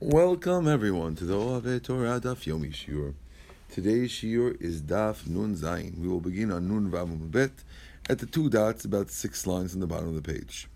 [0.00, 3.14] Welcome everyone to the Oave Torah Daf Yomi Shiur.
[3.68, 5.98] Today's Shiur is Daf Nun Zayin.
[5.98, 7.50] We will begin on Nun Vav Bet
[8.08, 10.68] at the two dots, about six lines on the bottom of the page.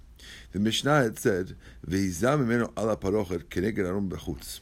[0.51, 1.55] The Mishnah had said,
[1.87, 4.59] "Ve'izam imenu ala parochet keneged arum bechutz."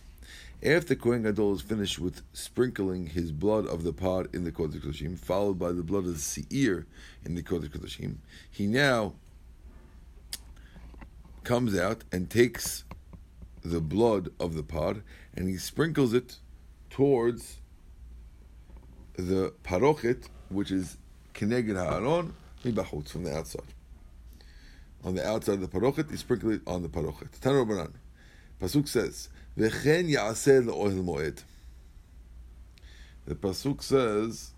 [0.63, 4.83] After Kohen Gadol is finished with sprinkling his blood of the pot in the Kodesh
[4.83, 6.85] Kodashim, followed by the blood of the seir
[7.25, 8.17] in the Kodesh Kodashim,
[8.51, 9.15] he now
[11.45, 12.85] comes out and takes
[13.63, 15.03] the blood of the pod
[15.35, 16.37] and he sprinkles it
[16.89, 17.59] towards
[19.17, 20.97] the parochet, which is
[21.35, 22.33] keneged ha'aron
[22.65, 23.63] mibachutz from the outside.
[25.05, 27.31] On the outside of the parochet, he sprinkles it on the parochet.
[27.41, 27.93] Tanu Rabbanan.
[28.61, 31.43] Pasuk says, "V'chen ya'aseh le'ohel moed."
[33.27, 34.53] The pasuk says,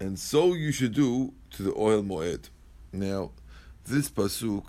[0.00, 2.48] and so you should do to the oil moed.
[2.92, 3.30] Now,
[3.84, 4.64] this pasuk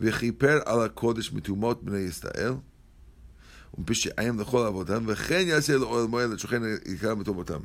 [0.00, 2.52] וכיפר על הקודש מטומאות בני ישראל,
[3.78, 6.62] ופשעיהם לכל עבודם, וכן יעשה לאוהל מועד לשוכן
[6.94, 7.60] יקרא מטומאותם.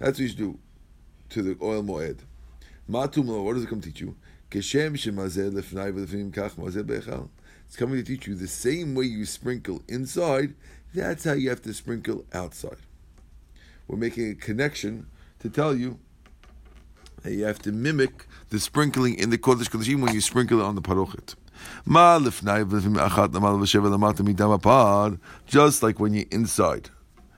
[0.00, 0.58] That's what you should do
[1.30, 2.22] to the oil moed.
[2.88, 4.12] מה טומאו, what does it come teach you?
[4.50, 7.24] כשם שמזה לפני ולפנים כך מזה בהיכל.
[7.68, 10.54] It's coming to teach you the same way you sprinkle inside,
[10.94, 12.82] that's how you have to sprinkle outside.
[13.88, 15.06] We're making a connection
[15.40, 15.98] to tell you
[17.22, 20.64] that you have to mimic the sprinkling in the Kodesh Kodeshim when you sprinkle it
[20.64, 21.34] on the parochet.
[25.47, 26.89] Just like when you're inside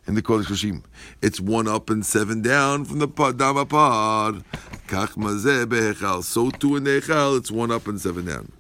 [0.05, 0.83] in the Kodesh Kodeshim,
[1.21, 4.43] it's one up and seven down from the Dama Pod.
[4.87, 8.51] So too in the Echal, it's one up and seven down.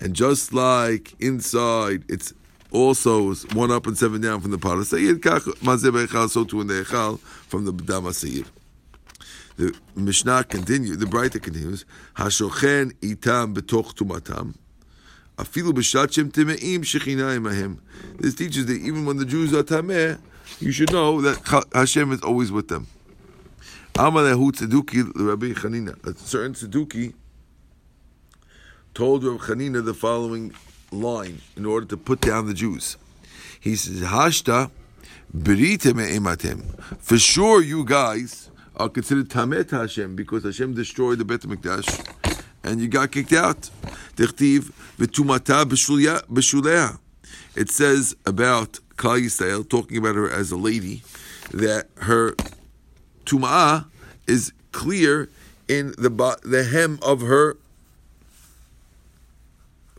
[0.00, 2.32] And just like inside, it's
[2.70, 4.86] also one up and seven down from the Pod.
[4.86, 8.12] So too in the Echal from the Dama.
[9.58, 14.54] The Mishnah continues, the Braita continues, Hashochen itam betoch tumatam,
[15.36, 17.78] afilu b'shat timeim shechina.
[18.18, 20.20] This teaches that even when the Jews are tameh,
[20.60, 22.86] you should know that Hashem is always with them.
[23.94, 26.06] Amalehu tzeduki Rabbi Chanina.
[26.06, 27.14] A certain tzeduki
[28.94, 30.54] told Rabbi Chanina the following
[30.92, 32.96] line in order to put down the Jews.
[33.58, 34.70] He says, Hashta
[35.36, 36.62] berite me'ematem.
[37.00, 42.80] For sure, you guys are considered tamet Hashem because Hashem destroyed the Bet Mikdash and
[42.80, 43.70] you got kicked out.
[44.16, 46.98] Tichtiv v'tumata b'shuleha.
[47.56, 51.02] It says about Klal Yisrael, talking about her as a lady,
[51.52, 52.34] that her
[53.24, 53.86] tumah
[54.26, 55.30] is clear
[55.66, 57.56] in the the hem of her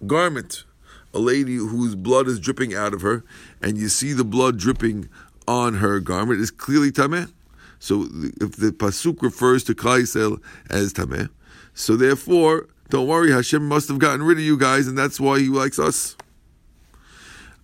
[0.05, 0.63] garment.
[1.11, 3.23] A lady whose blood is dripping out of her,
[3.63, 5.09] and you see the blood dripping
[5.47, 7.31] on her garment is clearly tameh.
[7.79, 8.03] So
[8.41, 11.29] if the pasuk refers to Klal Yisrael as tameh,
[11.73, 15.39] so therefore, don't worry, Hashem must have gotten rid of you guys, and that's why
[15.39, 16.17] He likes us.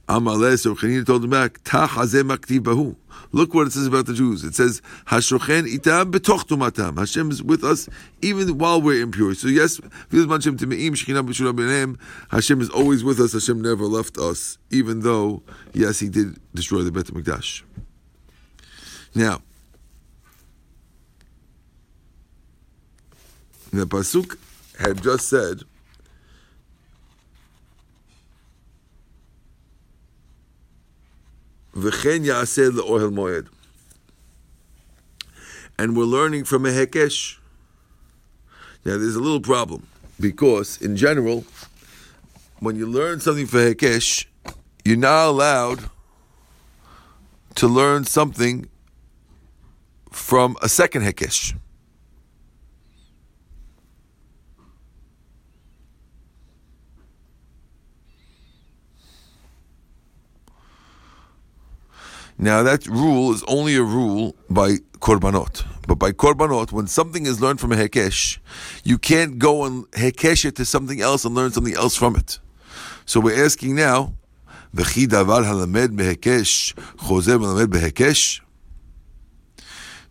[0.07, 2.95] Amaleh, so told him back, bahu.
[3.31, 4.43] Look what it says about the Jews.
[4.43, 6.97] It says, Hashochen itam betoch.
[6.97, 7.89] Hashem is with us
[8.21, 9.33] even while we're impure.
[9.33, 9.81] So yes,
[12.29, 13.33] Hashem is always with us.
[13.33, 15.41] Hashem never left us, even though,
[15.73, 17.63] yes, He did destroy the Bet HaMikdash.
[19.15, 19.41] Now,
[23.77, 24.37] the Pasuk
[24.79, 25.61] had just said,
[31.75, 33.47] V'chen ya'aseh le'ohel moed.
[35.77, 37.37] And we're learning from a hekesh.
[38.85, 39.87] Now, there's a little problem
[40.19, 41.43] because, in general,
[42.59, 44.25] when you learn something for hekesh,
[44.85, 45.89] you're not allowed
[47.55, 48.69] to learn something
[50.11, 51.57] from a second hekesh.
[62.38, 65.64] Now that rule is only a rule by korbanot.
[65.86, 68.38] But by korbanot, when something is learned from a hekesh,
[68.84, 72.38] you can't go and hekesh it to something else and learn something else from it.
[73.04, 74.14] So we're asking now,
[74.74, 78.42] וכי דבר הלמד בהיקש חוזר מלמד בהיקש?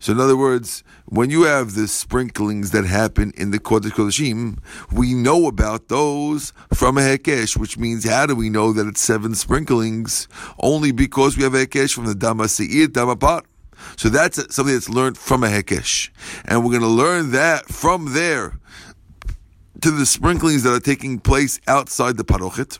[0.00, 4.57] So in other words, when you have the sprinklings that happen in the Kodesh Kodeshim,
[4.91, 9.01] we know about those from a Hekesh, which means how do we know that it's
[9.01, 10.27] seven sprinklings?
[10.59, 13.43] Only because we have a Hekesh from the Dama Seir, Dama.
[13.97, 16.09] So that's something that's learned from a Hekesh.
[16.45, 18.57] And we're going to learn that from there
[19.81, 22.79] to the sprinklings that are taking place outside the Parochet.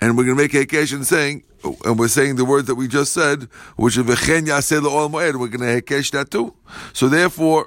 [0.00, 1.42] And we're going to make a hekesh and saying,
[1.84, 5.38] and we're saying the words that we just said, which is v'chen yaseh le'ol moed.
[5.38, 6.54] We're going to hekesh that too.
[6.92, 7.66] So therefore,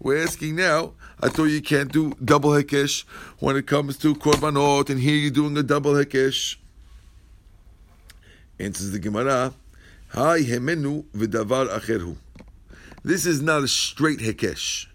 [0.00, 0.92] we're asking now.
[1.20, 3.04] I thought you can't do double hekesh
[3.38, 6.56] when it comes to korbanot, and here you're doing a double hekesh.
[8.58, 9.54] Answers the Gemara,
[10.08, 12.16] Hai hemenu v'davar acherhu.
[13.02, 14.86] This is not a straight hekesh.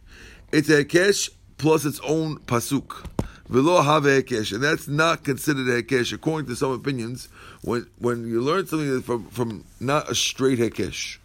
[0.52, 3.06] It's a hekesh plus its own pasuk.
[3.52, 7.28] V'lo have hekesh, and that's not considered a hekesh according to some opinions.
[7.62, 11.18] When when you learn something from from not a straight hekesh,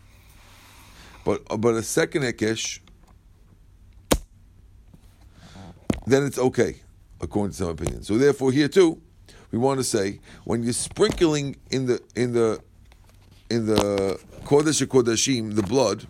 [1.25, 2.81] but but a second hekesh,
[6.07, 6.81] then it's okay
[7.21, 8.09] according to some opinions.
[8.09, 9.01] So therefore, here too,
[9.53, 12.61] we want to say when you're sprinkling in the in the
[13.51, 16.09] in the kodesh kodashim the blood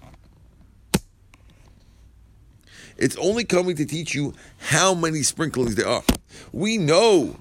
[2.98, 6.02] it's only coming to teach you how many sprinklings there are.
[6.52, 7.36] We know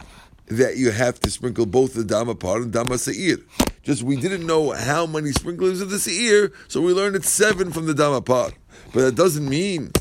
[0.48, 3.38] that you have to sprinkle both the Dama part and Dama Seir.
[3.84, 7.72] Just we didn't know how many sprinklings of the Seir, so we learned it's seven
[7.72, 8.54] from the Dama part.
[8.94, 9.92] But that doesn't mean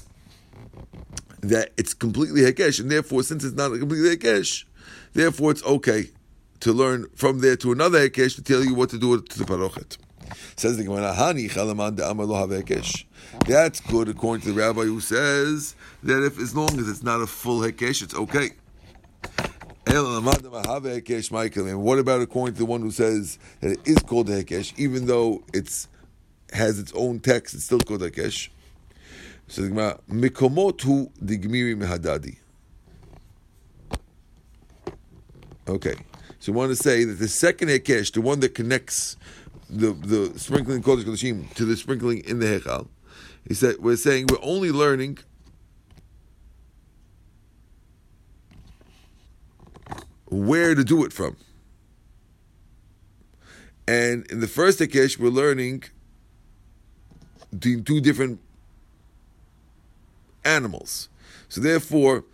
[1.40, 4.64] that it's completely Hekesh, and therefore, since it's not completely Hekesh,
[5.12, 6.10] therefore it's okay
[6.60, 9.44] to learn from there to another Hekesh to tell you what to do to the
[9.44, 9.98] Parochet.
[10.56, 11.97] Says the Gemara, Hani Chalaman.
[13.47, 17.21] That's good according to the rabbi who says that if as long as it's not
[17.21, 18.50] a full hekesh, it's okay.
[19.87, 24.73] And what about according to the one who says that it is called a hekesh,
[24.79, 25.88] even though it's
[26.53, 28.49] has its own text, it's still called a hekesh?
[29.47, 32.38] So the Gemara, mikomotu digmiri mehadadi.
[35.69, 35.94] Okay,
[36.41, 39.17] so we want to say that the second hekesh, the one that connects
[39.70, 42.88] the the sprinkling kodesh kodeshim to the sprinkling in the hechal,
[43.46, 45.19] he said, we're saying we're only learning
[50.26, 51.37] where to do it from.
[53.87, 55.84] And in the first Akesh, we're learning
[57.61, 58.40] two different
[60.44, 61.08] animals.
[61.49, 62.25] So therefore,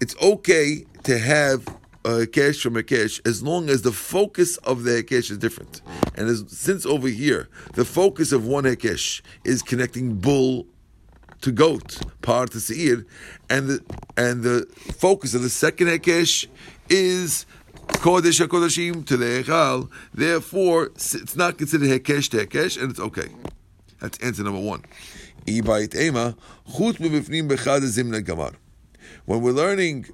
[0.00, 1.66] it's okay to have
[2.06, 5.82] Uh, Hekesh from a as long as the focus of the Hekesh is different.
[6.14, 10.68] And as, since over here, the focus of one Hekesh is connecting bull
[11.40, 13.04] to goat, par to seir,
[13.50, 13.84] and the
[14.16, 16.46] and the focus of the second Hekesh
[16.88, 17.44] is
[17.88, 19.90] Kodesh HaKodeshim to the Echal.
[20.14, 23.30] Therefore, it's not considered Hekesh to Hekesh, and it's okay.
[24.00, 24.84] That's answer number one.
[29.24, 30.06] When we're learning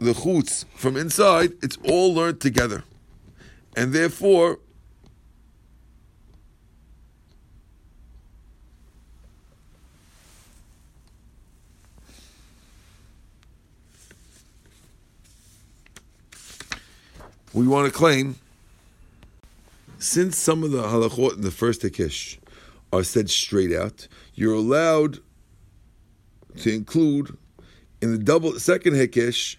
[0.00, 2.84] the chutz from inside, it's all learned together.
[3.76, 4.58] And therefore,
[17.52, 18.36] we want to claim,
[19.98, 22.38] since some of the halachot in the first Hekesh
[22.92, 25.18] are said straight out, you're allowed
[26.56, 27.36] to include
[28.00, 29.56] in the double second Hekesh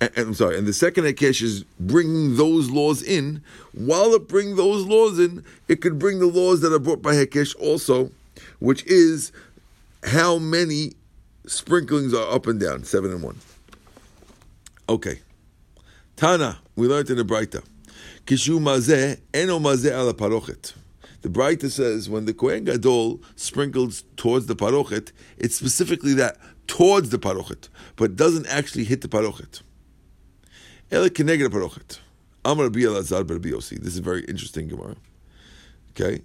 [0.00, 3.42] and, I'm sorry, and the second Hekesh is bringing those laws in.
[3.72, 7.14] While it brings those laws in, it could bring the laws that are brought by
[7.14, 8.10] Hekesh also,
[8.58, 9.30] which is
[10.04, 10.92] how many
[11.46, 13.38] sprinklings are up and down, seven and one.
[14.88, 15.20] Okay.
[16.16, 17.62] Tana, we learned in the Braita.
[18.26, 20.74] Kishu mazeh, eno mazeh ala parochet.
[21.22, 27.10] The Braita says when the Kohen Gadol sprinkles towards the parochet, it's specifically that towards
[27.10, 29.60] the parochet, but doesn't actually hit the parochet.
[30.90, 31.12] This
[33.94, 34.96] is very interesting, Gemara.
[35.90, 36.22] Okay.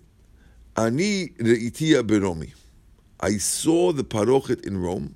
[0.75, 2.51] Ani re'itia beromi.
[3.19, 5.13] I saw the parochet in Rome.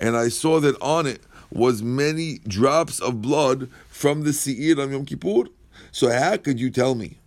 [0.00, 1.20] And I saw that on it
[1.52, 5.44] was many drops of blood from the seir on Yom Kippur.
[5.92, 7.18] So how could you tell me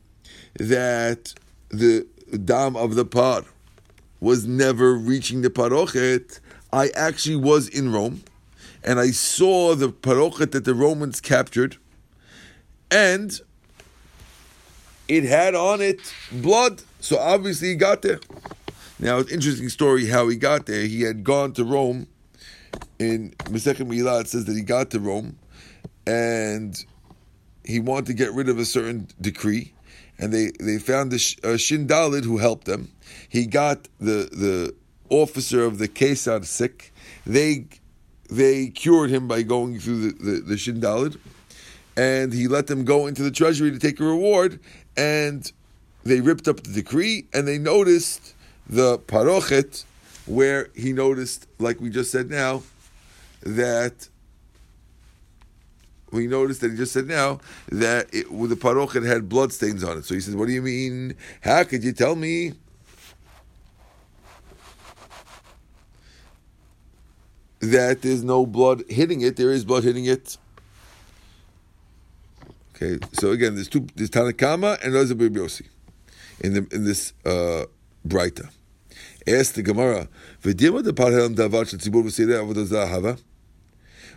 [0.59, 1.33] that
[1.69, 2.05] the
[2.43, 3.43] dam of the par
[4.19, 6.41] was never reaching the parochet
[6.71, 8.23] I actually was in Rome
[8.85, 11.77] and I saw the parochet that the Romans captured,
[12.91, 13.37] and
[15.07, 15.99] it had on it
[16.31, 16.83] blood.
[16.99, 18.19] So obviously he got there.
[18.99, 20.85] Now, it's interesting story how he got there.
[20.85, 22.07] He had gone to Rome.
[22.99, 25.37] In Masechet Me'ilah, it says that he got to Rome,
[26.05, 26.77] and
[27.65, 29.73] he wanted to get rid of a certain decree,
[30.17, 32.91] and they, they found the Shindalid who helped them.
[33.27, 34.75] He got the the
[35.09, 36.93] officer of the Kesar sick.
[37.25, 37.67] They
[38.29, 41.19] they cured him by going through the, the, the Shindalid,
[41.95, 44.59] and he let them go into the treasury to take a reward,
[44.97, 45.51] and
[46.03, 48.33] they ripped up the decree, and they noticed
[48.67, 49.85] the parochet,
[50.25, 52.63] where he noticed, like we just said now,
[53.41, 54.09] that
[56.11, 59.97] we noticed that he just said now that it, the parochet had blood stains on
[59.97, 60.05] it.
[60.05, 61.15] So he says, "What do you mean?
[61.41, 62.53] How could you tell me?"
[67.59, 69.37] That there's no blood hitting it.
[69.37, 70.37] There is blood hitting it.
[72.75, 73.87] Okay, so again, there's two.
[73.95, 77.65] There's Tanakama and there's in the in this uh,
[78.07, 78.49] Breita.
[79.27, 80.07] Ask the Gemara,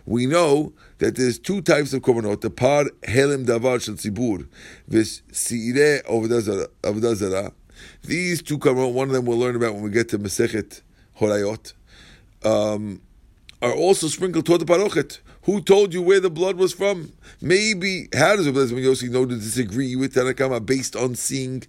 [0.05, 4.47] we know that there's two types of korbanot: the par helim davar shel tzibur
[4.89, 7.51] v'siire avodah zara.
[8.03, 10.81] These two korbanot, one of them we'll learn about when we get to Masechet
[11.19, 11.73] Horayot,
[12.43, 13.01] um,
[13.61, 15.19] are also sprinkled toward the parochet.
[15.43, 17.13] Who told you where the blood was from?
[17.41, 21.63] Maybe how does Rabbi Yossi know to disagree with Tanakama based on seeing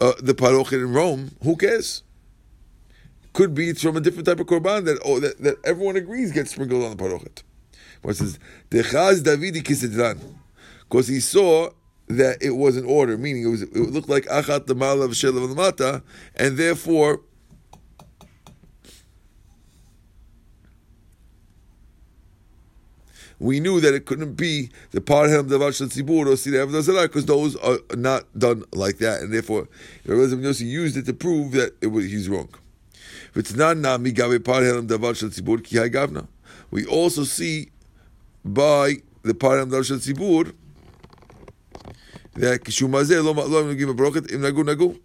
[0.00, 1.32] uh, the parochet in Rome?
[1.42, 2.02] Who cares?
[3.32, 6.32] Could be it's from a different type of korban that oh, that, that everyone agrees
[6.32, 7.42] gets sprinkled on the parochet.
[8.14, 8.38] Says,
[8.70, 10.20] Davidi.
[10.88, 11.70] Because he saw
[12.08, 15.54] that it was an order, meaning it was it looked like Achat the Malav Shelav
[15.56, 16.02] Mata,
[16.36, 17.20] and therefore
[23.39, 27.25] we knew that it couldn't be the Parhem Davar Shel Tzibur or Sida Avdazara because
[27.25, 29.67] those are not done like that, and therefore
[30.05, 32.49] Rabbi Yossi used it to prove that it was he's wrong.
[33.33, 33.43] We
[36.85, 37.71] also see
[38.43, 40.53] by the Param Dar Shel Tzibur
[42.35, 44.95] that כשהוא lo לא נוגעים בברוכת, אם נגעו נגעו.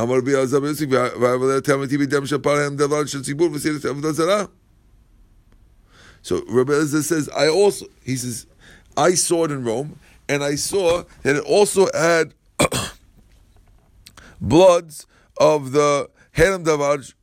[0.00, 0.86] אמר רבי אלעזר בן יוסי,
[1.20, 4.44] ועבודה תלמתי בדם של פרהם דבר של ציבור וסירת עבודה זרה.
[6.25, 8.47] So Rabbi Elazar says, I also, he says,
[8.97, 12.33] I saw it in Rome, and I saw that it also had
[14.41, 15.05] bloods
[15.39, 17.13] of the Herem Davar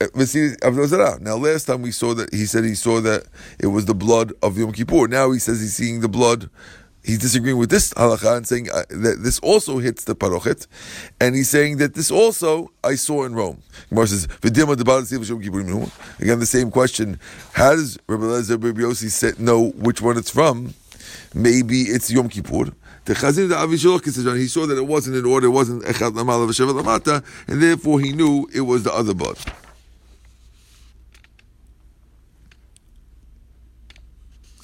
[0.00, 3.26] eh, now, last time we saw that he said he saw that
[3.60, 5.06] it was the blood of Yom Kippur.
[5.06, 6.50] Now he says he's seeing the blood.
[7.02, 10.66] He's disagreeing with this halacha and saying uh, that this also hits the parochet,
[11.20, 13.62] and he's saying that this also I saw in Rome.
[13.88, 14.68] Gemara says, Again,
[16.38, 17.18] the same question:
[17.52, 20.74] How does Rabbi Lezer Rabbi Yossi know which one it's from?
[21.34, 22.70] Maybe it's Yom Kippur.
[23.06, 26.46] The Chazin the Avishalach he saw that it wasn't in order, it wasn't Echad Lamal
[26.46, 29.38] Lamata, and therefore he knew it was the other blood.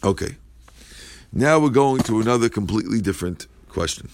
[0.04, 0.36] Okay.
[1.32, 4.08] Now we're going to another completely different question,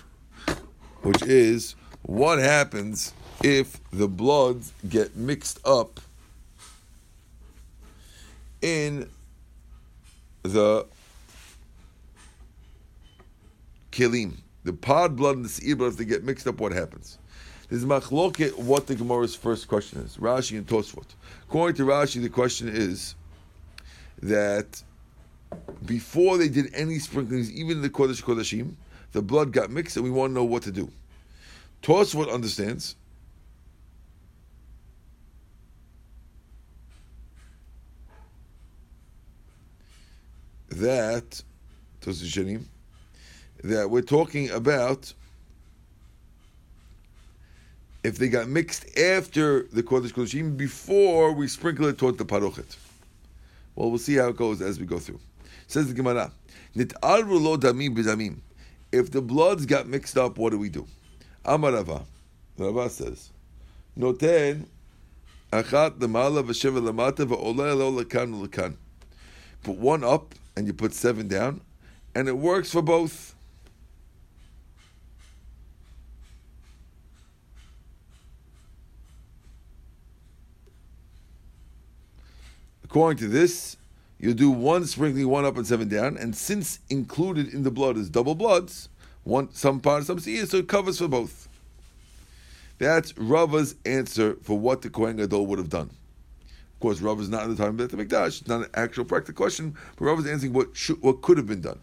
[1.02, 6.00] which is what happens if the bloods get mixed up
[8.60, 9.08] in
[10.42, 10.86] the
[13.90, 17.18] kilim, the pod blood and the blood, if they get mixed up, what happens?
[17.68, 20.16] There's machloket what the Gemara's first question is.
[20.16, 21.06] Rashi and Tosfot.
[21.48, 23.14] According to Rashi, the question is
[24.22, 24.82] that
[25.84, 28.74] before they did any sprinklings, even the Kodesh Kodeshim,
[29.12, 30.90] the blood got mixed, and we want to know what to do.
[31.82, 32.96] Tosfot understands
[40.68, 41.42] that
[43.62, 45.12] that we're talking about
[48.02, 52.76] if they got mixed after the Kodesh Kodeshim, before we sprinkle it toward the Parochet.
[53.76, 55.20] Well, we'll see how it goes as we go through.
[55.72, 56.30] Says the Gemara,
[56.76, 58.40] Nit'alru lo damim b'damim.
[58.92, 60.86] If the bloods got mixed up, what do we do?
[61.46, 62.04] Amar Rava.
[62.58, 63.30] Rava says,
[63.98, 64.66] Noten
[65.50, 68.76] achat lemala v'sheva lemata v'oleh lo lekan.
[69.62, 71.62] Put one up and you put seven down,
[72.14, 73.34] and it works for both.
[82.84, 83.78] According to this,
[84.22, 87.96] you do one sprinkling, one up and seven down, and since included in the blood
[87.96, 88.88] is double bloods,
[89.24, 91.48] one some part, some see, so it covers for both.
[92.78, 95.90] That's Rava's answer for what the Kohen Gadol would have done.
[96.46, 98.40] Of course, Rav is not at the time of the Mikdash.
[98.40, 101.48] It's not an actual practical question, but Rav is answering what should, what could have
[101.48, 101.80] been done.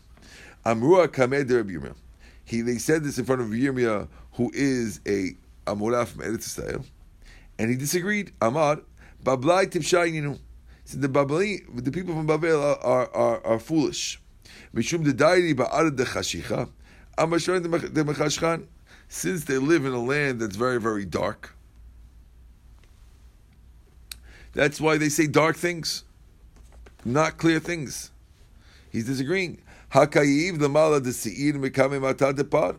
[0.65, 1.93] Amrua Kamed
[2.45, 5.35] He they said this in front of Yirmiyah, who is a
[5.67, 6.85] Amorah from Eretz Yisrael,
[7.57, 8.31] and he disagreed.
[8.41, 8.79] Amar
[9.23, 10.39] Bablai Timshayinu.
[10.89, 14.19] So the Babeli, the people from Babel are, are, are, are foolish.
[14.73, 16.67] Mishum de dairi ba'arad de chashicha,
[17.15, 18.65] amashon de mechashchan.
[19.07, 21.55] Since they live in a land that's very, very dark,
[24.53, 26.05] that's why they say dark things,
[27.05, 28.09] not clear things.
[28.91, 29.61] He's disagreeing.
[29.91, 32.77] Hakayiv the mala de seir mekame mata de par.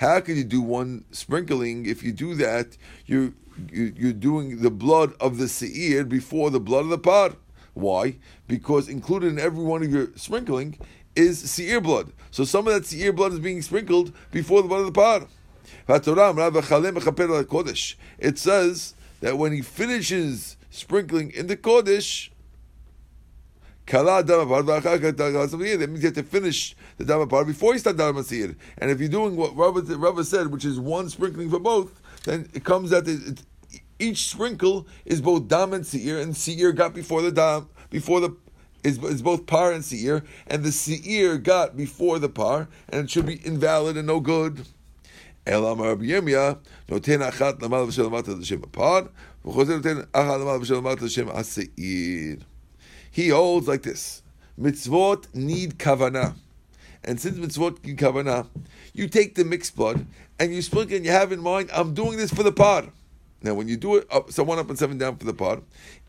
[0.00, 1.84] How can you do one sprinkling?
[1.84, 3.34] If you do that, you're
[3.70, 7.32] you're doing the blood of the seir before the blood of the par.
[7.74, 8.16] Why?
[8.48, 10.78] Because included in every one of your sprinkling
[11.14, 12.14] is seir blood.
[12.30, 15.28] So some of that seir blood is being sprinkled before the blood of the pot.
[18.18, 22.30] It says that when he finishes sprinkling in the Kodesh,
[23.86, 28.54] that means you have to finish the Damapar before you start Damasir.
[28.78, 32.64] And if you're doing what Rava, said, which is one sprinkling for both, then it
[32.64, 33.42] comes that it,
[33.98, 38.36] each sprinkle is both Dam and Seir, and Seir got before the Dam, before the
[38.82, 43.10] is, is both par and seir, and the seir got before the par, and it
[43.10, 44.66] should be invalid and no good.
[51.30, 52.40] Aseir.
[53.10, 54.22] He holds like this:
[54.58, 56.34] mitzvot need kavana,
[57.04, 58.46] and since mitzvot need kavana,
[58.92, 60.06] you take the mixed blood
[60.38, 62.90] and you sprinkle and you have in mind, I'm doing this for the pod.
[63.42, 65.62] Now, when you do it up, so one up and seven down for the pod,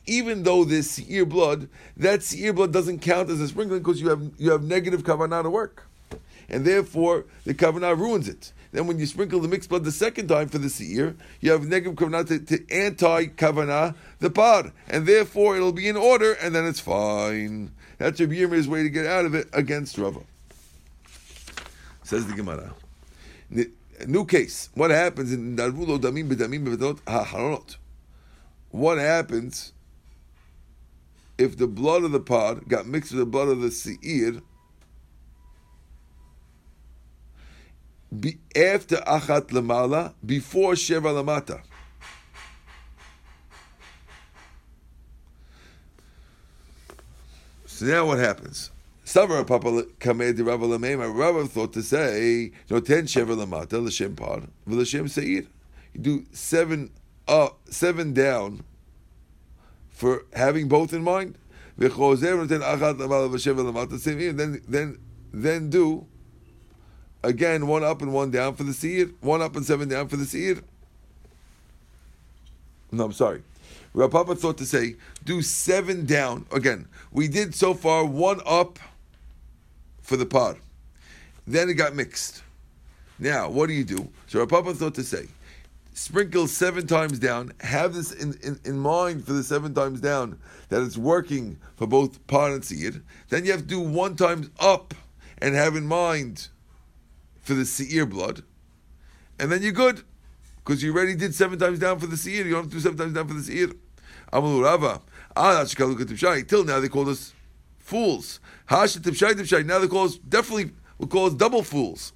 [0.06, 4.10] even though this ear blood, that ear blood doesn't count as a sprinkling because you
[4.10, 5.88] have you have negative kavanah to work,
[6.50, 8.52] and therefore the kavanah ruins it.
[8.74, 11.68] Then when you sprinkle the mixed blood the second time for the seir, you have
[11.68, 16.54] negative kavanah to, to anti kavanah the pod, and therefore it'll be in order, and
[16.54, 17.72] then it's fine.
[17.98, 20.22] That's Rabbi Yirmiyah's way to get out of it against Rava.
[22.12, 22.74] Says the Gemara.
[24.06, 24.68] New case.
[24.74, 27.78] What happens in Darvulo Damim B'Damim B'Vedot
[28.70, 29.72] What happens
[31.38, 34.42] if the blood of the pod got mixed with the blood of the seir
[38.20, 41.62] be, after achat lamala, before sheva lamata.
[47.68, 48.70] So now what happens?
[49.12, 51.14] Savar Papa Kamed Rava Lamema.
[51.14, 55.46] Rava thought to say no ten sheva lamata l'shem pod v'l'shem seir.
[55.94, 56.92] You do seven
[57.28, 58.64] up, seven down
[59.90, 61.38] for having both in mind.
[61.78, 62.48] Then
[64.70, 64.98] then
[65.34, 66.08] then do
[67.22, 70.16] again one up and one down for the seir, one up and seven down for
[70.16, 70.62] the seir.
[72.94, 73.44] No, I'm sorry.
[73.94, 74.96] Rav Papa thought to say
[75.26, 76.46] do seven down.
[76.54, 78.80] Again, we did so far one up
[80.02, 80.58] for the pod.
[81.48, 82.44] Then it got mixed.
[83.20, 84.10] Now, what do you do?
[84.28, 85.28] So Rav Papa thought to say
[85.94, 87.52] sprinkle seven times down.
[87.62, 91.86] Have this in, in, in, mind for the seven times down that it's working for
[91.86, 93.02] both pot and seir.
[93.30, 94.94] Then you have to do one times up
[95.40, 96.48] and have in mind
[97.42, 98.44] for the seir blood.
[99.40, 100.04] And then you're good.
[100.64, 102.46] Because you already did seven times down for the seir.
[102.46, 103.70] You don't have to do seven times down for the seir.
[104.32, 105.02] Amalu Rava.
[105.36, 107.34] Ah, Till now they call us
[107.82, 108.40] fools.
[108.70, 112.14] Now they call us definitely will call us double fools.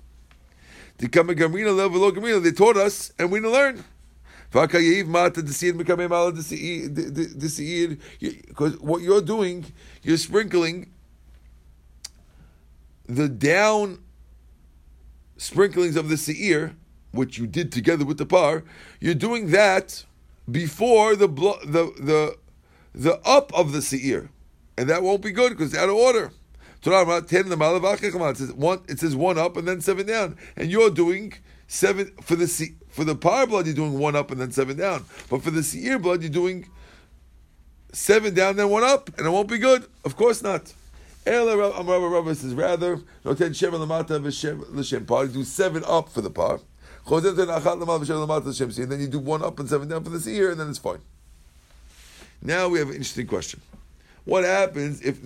[0.98, 3.84] They taught us, and we didn't learn.
[4.52, 4.74] Because
[8.80, 9.66] what you're doing,
[10.04, 10.92] you're sprinkling
[13.08, 14.00] the down
[15.38, 16.76] sprinklings of the seir,
[17.12, 18.64] which you did together with the par.
[19.00, 20.06] You're doing that
[20.50, 22.38] before the the the
[22.94, 24.30] the up of the seir,
[24.78, 26.32] and that won't be good because it's out of order.
[26.84, 28.82] It says one.
[28.88, 31.34] It says one up and then seven down, and you're doing
[31.68, 32.46] seven for the
[32.90, 33.66] for the par blood.
[33.66, 36.70] You're doing one up and then seven down, but for the seir blood, you're doing
[37.92, 39.86] seven down then one up, and it won't be good.
[40.04, 40.74] Of course not.
[41.26, 43.02] Says rather
[45.08, 45.28] par.
[45.28, 46.60] Do seven up for the par.
[47.08, 47.24] And
[48.92, 51.00] then you do one up and seven down for the seir, and then it's fine.
[52.42, 53.62] Now we have an interesting question.
[54.26, 55.24] What happens if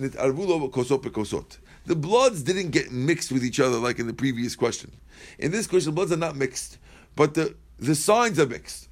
[1.86, 4.92] The bloods didn't get mixed with each other like in the previous question.
[5.38, 6.78] In this question, the bloods are not mixed,
[7.16, 8.88] but the, the signs are mixed.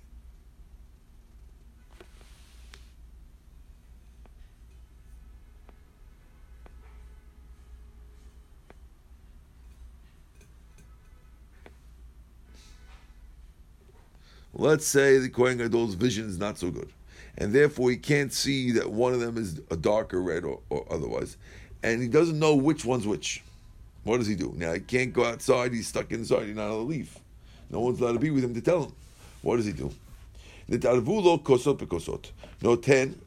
[14.55, 16.90] Let's say the Kohen Gadol's vision is not so good
[17.38, 20.85] and therefore he can't see that one of them is a darker red or, or
[20.92, 21.37] otherwise,
[21.83, 23.42] and he doesn't know which one's which.
[24.05, 24.53] What does he do?
[24.57, 25.72] Now he can't go outside.
[25.72, 26.46] He's stuck inside.
[26.46, 27.18] He's not allowed to leave.
[27.70, 28.92] No one's allowed to be with him to tell him.
[29.42, 29.92] What does he do?
[30.68, 32.31] Netarvulo kosot bekosot.
[32.62, 33.20] No ten.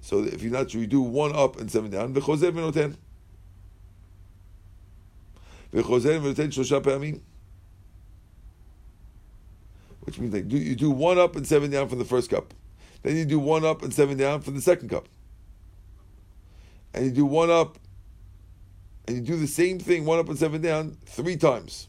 [0.00, 2.14] So if you're not sure, you do one up and seven down.
[2.14, 2.96] V'chozer v'noten.
[5.74, 7.20] V'chozer v'noten shosha pe'amim.
[10.02, 12.54] Which means like you do one up and seven down from the first cup.
[13.02, 15.08] Then you do one up and seven down for the second cup.
[16.92, 17.78] And you do one up
[19.06, 21.88] and you do the same thing, one up and seven down, three times.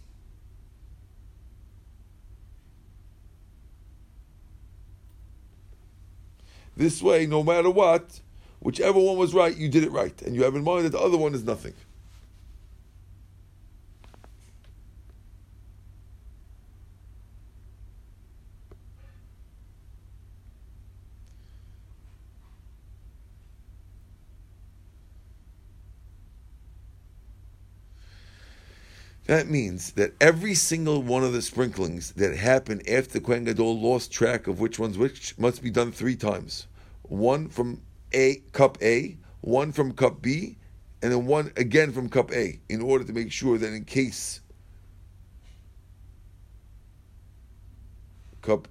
[6.78, 8.22] This way, no matter what,
[8.62, 11.00] whichever one was right, you did it right, and you have in mind that the
[11.00, 11.74] other one is nothing.
[29.30, 33.80] That means that every single one of the sprinklings that happened after the Kohen Gadol
[33.80, 36.66] lost track of which one's which must be done three times.
[37.04, 40.58] One from A cup A, one from cup B,
[41.04, 44.42] and then one again from cup A, in order to make sure that in case
[48.42, 48.68] cup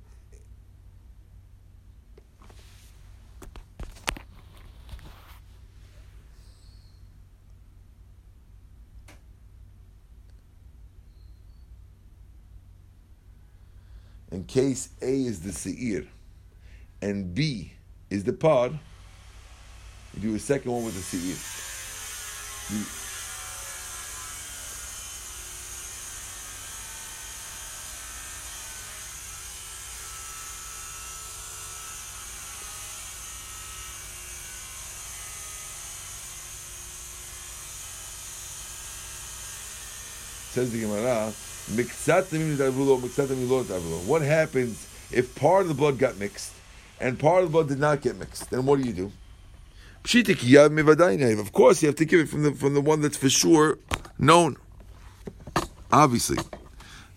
[14.39, 16.07] in case A is the seir
[17.03, 17.73] and B
[18.09, 18.79] is the pod,
[20.15, 21.35] you do a second one with the seir.
[22.71, 22.85] You,
[40.53, 41.33] says the Gemara,
[44.07, 46.53] what happens if part of the blood got mixed
[47.01, 48.51] and part of the blood did not get mixed?
[48.51, 49.13] Then what do you do?
[50.05, 53.79] Of course, you have to give it from the from the one that's for sure
[54.19, 54.57] known.
[55.93, 56.39] Obviously,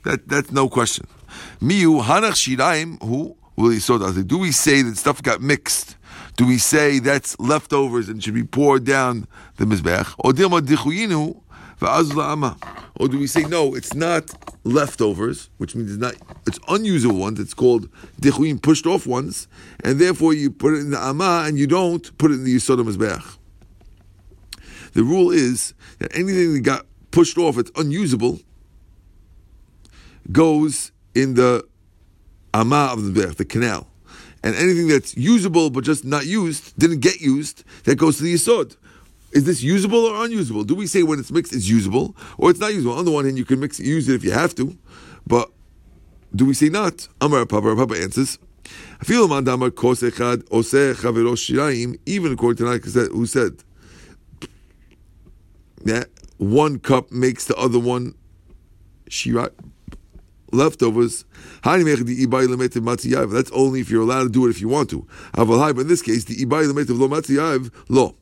[0.03, 1.07] that that's no question.
[1.61, 5.95] Miu hanach who will Do we say that stuff got mixed?
[6.35, 10.13] Do we say that's leftovers and should be poured down the mizbech?
[10.17, 10.33] Or
[11.81, 13.73] or do we say no?
[13.73, 14.31] It's not
[14.63, 16.15] leftovers, which means it's not.
[16.45, 17.39] It's unusable ones.
[17.39, 17.89] It's called
[18.21, 19.47] dichuim, pushed off ones,
[19.83, 22.55] and therefore you put it in the ama and you don't put it in the
[22.55, 23.37] yisod mizbeach.
[24.93, 28.39] The rule is that anything that got pushed off, it's unusable,
[30.31, 31.65] goes in the
[32.53, 33.87] ama of the bech, the canal.
[34.43, 38.33] And anything that's usable but just not used, didn't get used, that goes to the
[38.33, 38.75] yisod.
[39.31, 40.63] Is this usable or unusable?
[40.63, 42.97] Do we say when it's mixed it's usable or it's not usable?
[42.97, 44.77] On the one hand, you can mix use it if you have to,
[45.25, 45.49] but
[46.35, 47.07] do we say not?
[47.21, 48.37] Amar Papa, Papa answers.
[49.09, 49.41] Even
[52.31, 53.63] according to Nike who said
[55.83, 58.13] that one cup makes the other one
[59.09, 59.51] shirat
[60.51, 61.25] leftovers.
[61.63, 65.07] That's only if you're allowed to do it if you want to.
[65.33, 66.67] But in this case, the ibai
[66.99, 67.07] lo
[67.89, 68.13] law.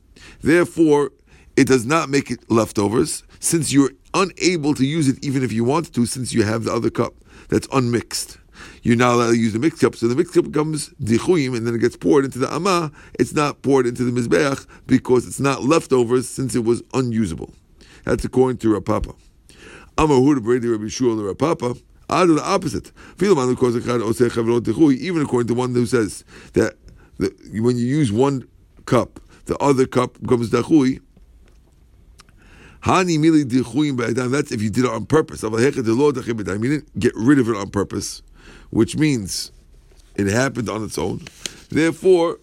[0.42, 1.12] Therefore,
[1.56, 5.64] it does not make it leftovers, since you're unable to use it even if you
[5.64, 7.14] want to, since you have the other cup
[7.48, 8.38] that's unmixed.
[8.82, 11.66] You're not allowed to use the mixed cup, so the mixed cup becomes dichuyim, and
[11.66, 12.92] then it gets poured into the amah.
[13.18, 17.54] It's not poured into the mizbeach because it's not leftovers, since it was unusable.
[18.04, 19.14] That's according to Rapapa.
[19.98, 21.80] Amar Brady Rabbi Shul Rapapa.
[22.08, 22.92] I do the opposite.
[23.20, 23.38] Even
[25.22, 26.74] according to one who says that
[27.18, 28.48] when you use one
[28.86, 31.00] cup the other cup becomes dachui.
[32.82, 34.30] Hani mili dichuim ba'adam.
[34.30, 35.42] That's if you did it on purpose.
[35.42, 38.22] You didn't get rid of it on purpose,
[38.70, 39.52] which means
[40.14, 41.20] it happened on its own.
[41.70, 42.38] Therefore,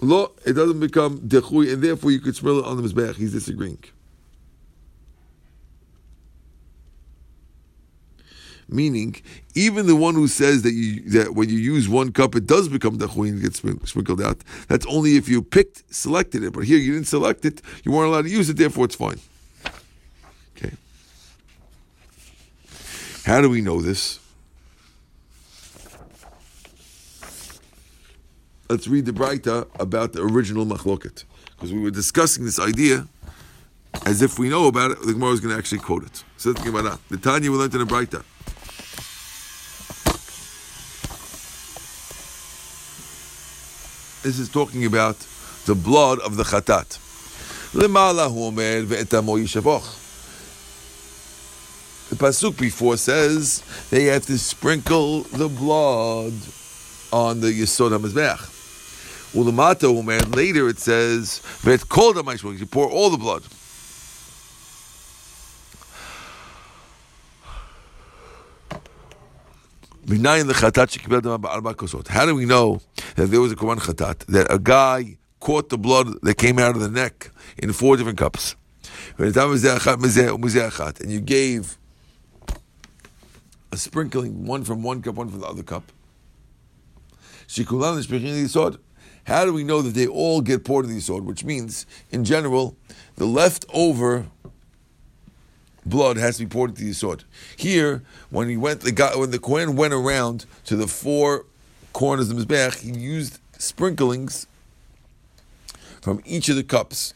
[0.00, 3.16] lo, it doesn't become dechui, and therefore you could smell it on the mizbeach.
[3.16, 3.82] He's disagreeing.
[8.72, 9.16] Meaning,
[9.54, 12.68] even the one who says that you that when you use one cup, it does
[12.68, 13.58] become dachuin, gets
[13.88, 14.38] sprinkled out.
[14.68, 16.52] That's only if you picked, selected it.
[16.52, 19.20] But here you didn't select it, you weren't allowed to use it, therefore it's fine.
[20.56, 20.74] Okay.
[23.24, 24.18] How do we know this?
[28.70, 31.24] Let's read the Braita about the original machloket.
[31.50, 33.06] Because we were discussing this idea
[34.06, 36.24] as if we know about it, the Gemara is going to actually quote it.
[36.38, 36.98] So the Gemara.
[37.10, 38.24] The Tanya we learned in the Braita.
[44.22, 45.16] This is talking about
[45.66, 46.98] the blood of the chatat.
[47.72, 47.88] The
[52.16, 56.34] pasuk before says they have to sprinkle the blood
[57.12, 58.38] on the yisod hamizbeach.
[59.34, 60.36] Ulamata umer.
[60.36, 63.42] Later it says vet kol You pour all the blood.
[72.08, 72.80] How do we know
[73.16, 74.26] that there was a Korban Chatat?
[74.26, 78.18] That a guy caught the blood that came out of the neck in four different
[78.18, 78.56] cups.
[79.18, 79.34] And
[81.10, 81.78] you gave
[83.72, 85.90] a sprinkling, one from one cup, one from the other cup.
[89.24, 91.24] How do we know that they all get poured into the yisod?
[91.24, 92.76] Which means, in general,
[93.16, 94.26] the leftover
[95.84, 97.24] blood has to be poured into the yisod.
[97.56, 101.46] Here, when he went, the guy, when the Kohen went around to the four
[101.92, 104.46] corners of the mizbeach, he used sprinklings
[106.00, 107.14] from each of the cups,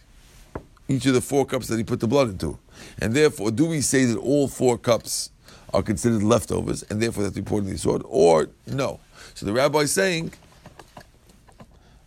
[0.89, 2.59] each of the four cups that he put the blood into,
[2.99, 5.31] and therefore, do we say that all four cups
[5.75, 9.01] are considered leftovers, and therefore that's they poured into the yisod, or no?
[9.35, 10.33] So the rabbi is saying.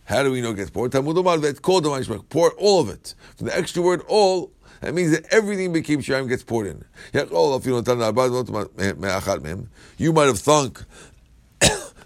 [0.06, 0.92] How do we know it gets poured?
[0.92, 3.14] It's called the Pour all of it.
[3.36, 6.84] From the extra word all, that means that everything became Shiraim gets poured in.
[9.98, 10.84] You might have thunk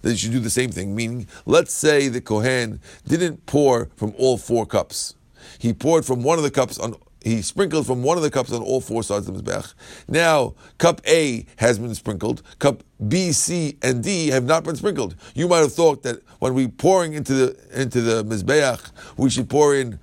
[0.05, 0.95] that you should do the same thing.
[0.95, 5.15] Meaning, let's say the Kohen didn't pour from all four cups.
[5.59, 8.53] He poured from one of the cups on he sprinkled from one of the cups
[8.53, 9.73] on all four sides of the Mizbech.
[10.09, 12.43] Now, cup A has been sprinkled.
[12.59, 15.17] Cup B, C, and D have not been sprinkled.
[15.35, 19.49] You might have thought that when we pouring into the into the Mizbeach, we should
[19.49, 19.99] pour in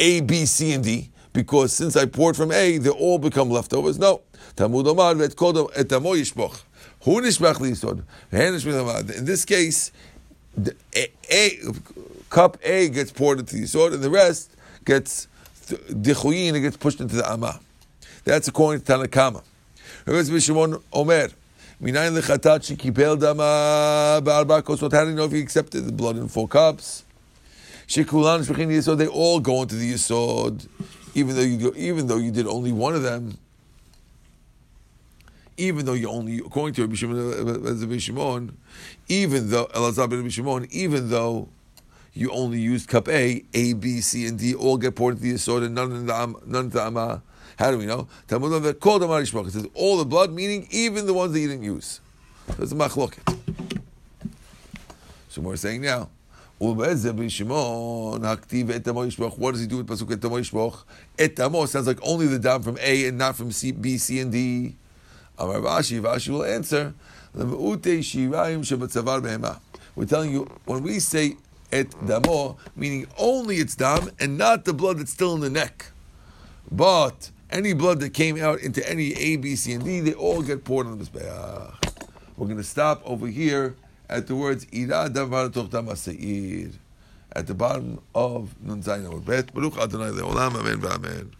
[0.00, 3.98] A, B, C, and D because since I poured from A, they all become leftovers.
[3.98, 4.22] No.
[4.56, 6.62] Talmud Omar called etamo yishboch.
[7.06, 8.02] Hu nishbach lisod.
[9.16, 9.92] In this case,
[10.96, 11.58] a, a,
[12.28, 14.50] cup A gets poured into the yisod, and the rest
[14.84, 15.28] gets
[15.68, 17.60] dichuyin, it gets pushed into the ama.
[18.24, 19.44] That's according to Tanakama.
[20.04, 21.28] Rabbi Bishimon Omer.
[21.80, 24.90] Minayin lechatat shekipel dama ba'arba kosot.
[24.90, 27.04] How do you know if he accepted the blood in four cups?
[27.86, 28.98] Shekulan shmechin yisod.
[28.98, 30.66] They all go into the yisod
[31.16, 33.38] even though you even though you did only one of them,
[35.56, 38.56] even though you only according to uh, uh, Rabbi Shimon,
[39.08, 41.48] even though Elazar ben Shimon, even though
[42.12, 45.34] you only used cup A, A, B, C, and D all get poured into the
[45.34, 47.22] yisod and none in the none to Amma.
[47.58, 48.06] How do we know?
[48.28, 51.48] Talmud that called Amar It says all the blood, meaning even the ones that you
[51.48, 52.00] didn't use.
[52.58, 53.36] That's a machloket.
[55.28, 56.10] So we're saying now.
[56.58, 57.36] What does he do with
[59.86, 60.84] pasuk etamo yishboch?
[61.18, 64.32] Etamo sounds like only the dam from A and not from C, B, C, and
[64.32, 64.74] D.
[65.38, 66.94] Amar Rashi, Rashi will answer.
[69.94, 71.36] We're telling you when we say
[71.72, 75.86] et damo, meaning only its dam and not the blood that's still in the neck,
[76.70, 80.42] but any blood that came out into any A, B, C, and D, they all
[80.42, 81.92] get poured on the mizbeach.
[82.36, 83.76] We're going to stop over here
[84.08, 86.70] at the words Ira Davar Tochtam Seir
[87.32, 89.54] at the bottom of Nun Zayin Bet.
[89.54, 91.32] Baruch Adonai Leolam Amen V'Amen.